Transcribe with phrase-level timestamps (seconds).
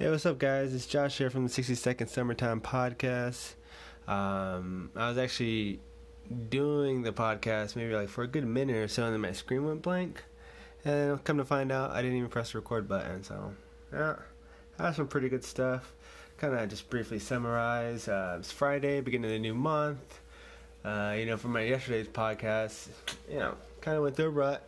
[0.00, 0.72] Hey, what's up, guys?
[0.72, 3.52] It's Josh here from the 60 Second Summertime Podcast.
[4.08, 5.78] Um, I was actually
[6.48, 9.66] doing the podcast maybe like for a good minute or so, and then my screen
[9.66, 10.24] went blank.
[10.86, 13.22] And come to find out, I didn't even press the record button.
[13.22, 13.52] So,
[13.92, 14.16] yeah,
[14.78, 15.92] I have some pretty good stuff.
[16.38, 18.08] Kind of just briefly summarize.
[18.08, 20.20] Uh, it's Friday, beginning of the new month.
[20.82, 22.88] Uh, you know, from my yesterday's podcast,
[23.30, 24.66] you know, kind of went through a rut.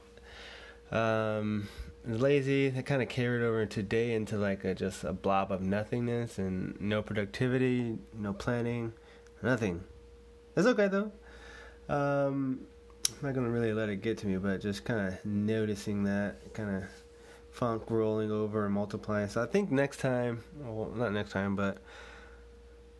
[0.90, 1.68] Um,
[2.06, 2.70] lazy.
[2.70, 6.80] That kind of carried over today into like a, just a blob of nothingness and
[6.80, 8.92] no productivity, no planning,
[9.42, 9.84] nothing.
[10.56, 11.12] It's okay though.
[11.88, 12.66] Um,
[13.08, 16.54] I'm not gonna really let it get to me, but just kind of noticing that
[16.54, 16.84] kind of
[17.50, 19.28] funk rolling over and multiplying.
[19.28, 21.78] So I think next time, well, not next time, but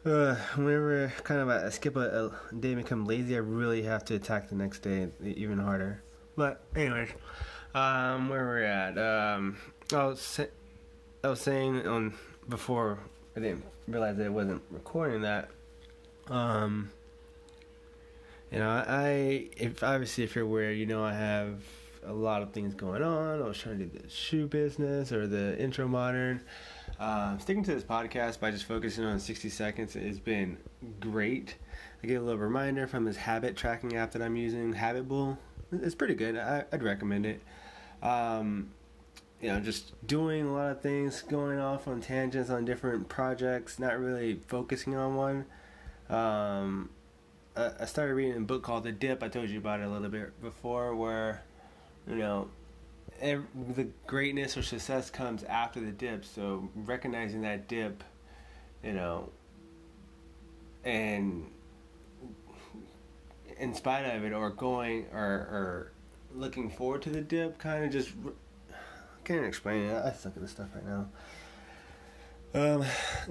[0.04, 4.04] uh, whenever kind of I skip a, a day and become lazy, I really have
[4.06, 6.02] to attack the next day even harder.
[6.36, 7.10] But anyways,
[7.74, 9.56] um, where we're at, um,
[9.92, 10.40] I was
[11.24, 12.14] I was saying on
[12.48, 12.98] before
[13.36, 15.50] I didn't realize that it wasn't recording that.
[16.28, 16.90] Um,
[18.50, 21.62] you know, I if obviously if you're aware, you know I have
[22.04, 23.40] a lot of things going on.
[23.40, 26.42] I was trying to do the shoe business or the intro modern.
[26.98, 30.56] Uh, sticking to this podcast by just focusing on 60 seconds has been
[31.00, 31.56] great.
[32.02, 35.36] I get a little reminder from this habit tracking app that I'm using, Habitbull.
[35.72, 36.36] It's pretty good.
[36.36, 37.40] I, would recommend it.
[38.02, 38.70] Um,
[39.40, 43.78] you know, just doing a lot of things, going off on tangents on different projects,
[43.78, 45.46] not really focusing on one.
[46.08, 46.90] Um,
[47.56, 49.22] I started reading a book called The Dip.
[49.22, 51.42] I told you about it a little bit before, where
[52.06, 52.48] you know
[53.20, 56.24] every, the greatness or success comes after the dip.
[56.24, 58.02] So recognizing that dip,
[58.82, 59.30] you know,
[60.84, 61.46] and
[63.62, 65.92] in spite of it, or going or or
[66.34, 68.10] looking forward to the dip, kind of just
[68.70, 68.74] I
[69.24, 70.04] can't explain it.
[70.04, 71.08] I suck at this stuff right now.
[72.54, 72.84] Um,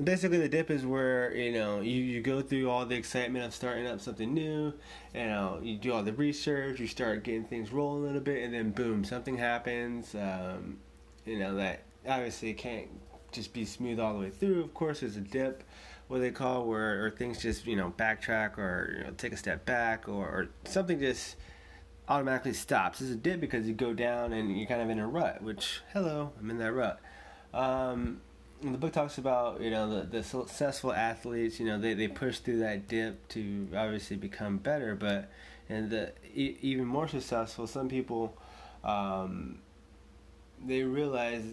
[0.03, 3.53] basically, the dip is where you know you, you go through all the excitement of
[3.53, 4.73] starting up something new.
[5.13, 8.43] You know, you do all the research, you start getting things rolling a little bit,
[8.43, 10.15] and then boom, something happens.
[10.15, 10.79] Um,
[11.25, 12.87] you know that obviously can't
[13.31, 14.63] just be smooth all the way through.
[14.63, 15.63] Of course, there's a dip,
[16.11, 19.37] what they call where or things just you know backtrack or you know, take a
[19.37, 21.37] step back or, or something just
[22.09, 22.99] automatically stops.
[22.99, 25.41] It's a dip because you go down and you're kind of in a rut.
[25.41, 26.99] Which hello, I'm in that rut.
[27.53, 28.19] Um,
[28.61, 32.39] the book talks about you know the, the successful athletes you know they, they push
[32.39, 35.31] through that dip to obviously become better but
[35.67, 38.37] and the e- even more successful some people
[38.83, 39.57] um,
[40.63, 41.43] they realize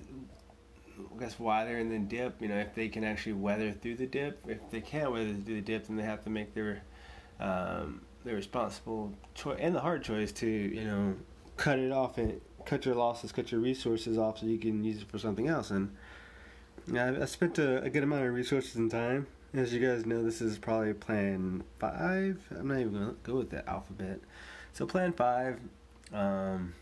[0.98, 3.96] I guess why they're in the dip you know if they can actually weather through
[3.96, 6.82] the dip if they can't weather through the dip then they have to make their
[7.40, 11.14] um, their responsible choice and the hard choice to you know
[11.56, 15.02] cut it off and cut your losses cut your resources off so you can use
[15.02, 15.90] it for something else and
[16.92, 19.26] yeah, I spent a, a, good amount of resources and time.
[19.54, 22.40] As you guys know, this is probably plan five.
[22.50, 24.20] I'm not even gonna go with the alphabet.
[24.72, 25.58] So plan five,
[26.12, 26.74] um,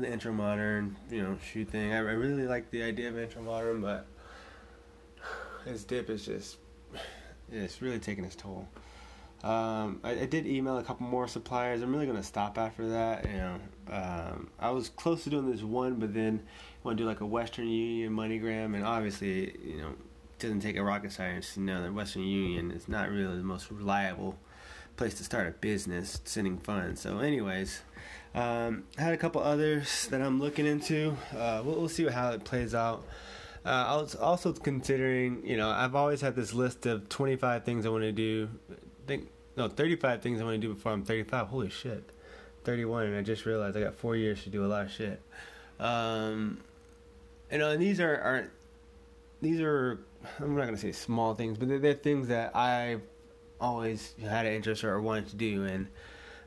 [0.00, 1.92] the intro modern, you know, shoe thing.
[1.92, 4.06] I, I really like the idea of intro modern, but
[5.64, 6.58] his dip is just,
[7.50, 8.68] it's really taking its toll.
[9.44, 11.82] Um, I, I, did email a couple more suppliers.
[11.82, 13.26] I'm really gonna stop after that.
[13.26, 13.60] You know,
[13.90, 17.20] um, I was close to doing this one, but then I want to do like
[17.20, 21.60] a Western Union MoneyGram, and obviously, you know, it doesn't take a rocket science to
[21.60, 24.38] know that Western Union is not really the most reliable
[24.96, 27.00] place to start a business sending funds.
[27.00, 27.82] So, anyways,
[28.34, 31.16] um, I had a couple others that I'm looking into.
[31.36, 33.04] Uh, we'll, we'll, see how it plays out.
[33.64, 37.86] Uh, I was also considering, you know, I've always had this list of 25 things
[37.86, 38.48] I want to do.
[38.70, 38.74] I
[39.06, 41.46] think no, 35 things I want to do before I'm 35.
[41.46, 42.10] Holy shit,
[42.64, 45.20] 31, and I just realized I got four years to do a lot of shit.
[45.78, 46.60] Um,
[47.50, 48.50] you know, and these are are
[49.40, 50.00] these are
[50.40, 53.02] I'm not gonna say small things, but they're, they're things that I've
[53.60, 55.86] always had an interest or wanted to do, and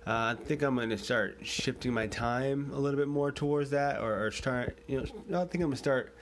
[0.06, 4.00] uh, I think I'm gonna start shifting my time a little bit more towards that,
[4.00, 4.78] or, or start.
[4.88, 6.16] You know, I think I'm gonna start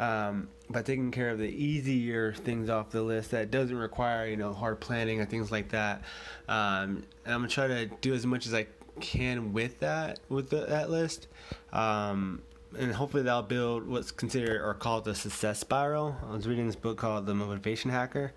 [0.00, 4.36] um, by taking care of the easier things off the list that doesn't require you
[4.36, 6.02] know hard planning or things like that.
[6.48, 8.66] Um, and I'm gonna try to do as much as I
[9.00, 11.28] can with that with the, that list.
[11.72, 12.42] Um,
[12.78, 16.16] and hopefully that'll build what's considered or called the success spiral.
[16.28, 18.32] I was reading this book called The Motivation Hacker,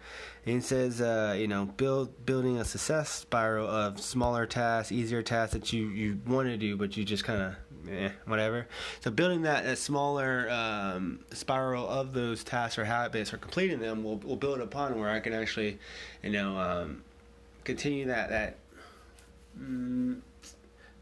[0.46, 5.22] and it says, uh, you know, build building a success spiral of smaller tasks, easier
[5.22, 8.68] tasks that you you want to do, but you just kind of eh, whatever.
[9.02, 14.04] So building that a smaller um, spiral of those tasks or habits or completing them
[14.04, 15.78] will will build upon where I can actually,
[16.24, 17.04] you know, um,
[17.64, 18.58] continue that that.
[19.60, 20.22] Mm,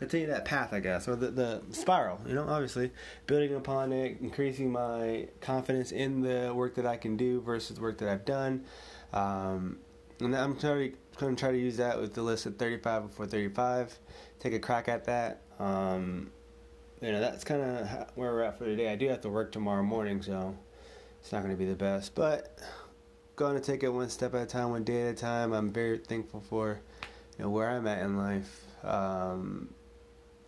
[0.02, 2.90] continue that path, I guess, or the, the spiral, you know, obviously,
[3.28, 8.00] building upon it, increasing my confidence in the work that I can do versus work
[8.00, 8.66] that I've done.
[9.14, 9.78] Um,
[10.20, 14.00] and I'm trying to try to use that with the list of 35 before 35,
[14.40, 15.44] take a crack at that.
[15.60, 16.32] Um,
[17.00, 18.92] you know, that's kind of where we're at for today.
[18.92, 20.58] I do have to work tomorrow morning, so
[21.20, 22.58] it's not going to be the best, but
[23.36, 25.54] going to take it one step at a time, one day at a time.
[25.54, 26.80] I'm very thankful for
[27.38, 28.64] you know where I'm at in life.
[28.84, 29.70] Um,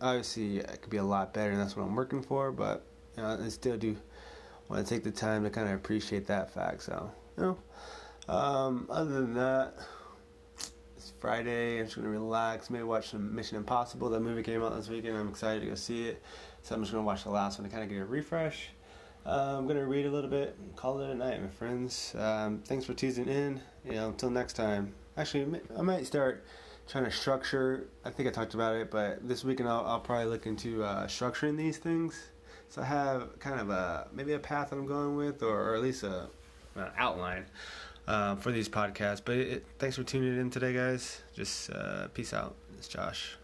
[0.04, 2.52] obviously it could be a lot better, and that's what I'm working for.
[2.52, 2.84] But
[3.16, 3.96] you know, I still do
[4.68, 6.82] want to take the time to kind of appreciate that fact.
[6.82, 9.74] So you know, um, other than that,
[10.96, 11.78] it's Friday.
[11.78, 12.70] I'm just gonna relax.
[12.70, 14.10] Maybe watch some Mission Impossible.
[14.10, 15.16] That movie came out this weekend.
[15.16, 16.22] I'm excited to go see it.
[16.62, 18.68] So I'm just gonna watch the last one to kind of get a refresh.
[19.26, 22.14] Uh, I'm gonna read a little bit call it a night, my friends.
[22.18, 23.60] Um, thanks for teasing in.
[23.84, 24.94] You know, until next time.
[25.16, 26.44] Actually, I might start
[26.88, 27.88] trying to structure.
[28.04, 31.06] I think I talked about it, but this weekend I'll, I'll probably look into uh,
[31.06, 32.30] structuring these things.
[32.68, 35.74] So I have kind of a maybe a path that I'm going with, or, or
[35.74, 36.28] at least a
[36.76, 37.46] an outline
[38.08, 39.22] uh, for these podcasts.
[39.24, 41.22] But it, thanks for tuning in today, guys.
[41.34, 42.54] Just uh, peace out.
[42.76, 43.36] It's Josh.